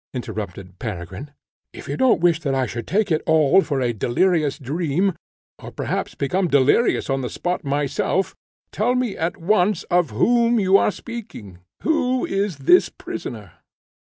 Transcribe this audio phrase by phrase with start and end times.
[0.15, 1.29] interrupted Peregrine,
[1.73, 5.13] "if you don't wish that I should take it all for a delirious dream,
[5.59, 8.35] or perhaps become delirious on the spot myself,
[8.71, 13.51] tell me at once of whom you are speaking, who is this prisoner?"